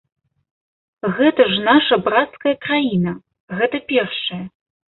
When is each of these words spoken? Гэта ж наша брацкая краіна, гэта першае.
Гэта 1.19 1.41
ж 1.51 1.59
наша 1.69 1.95
брацкая 2.07 2.55
краіна, 2.67 3.15
гэта 3.61 3.83
першае. 3.93 4.43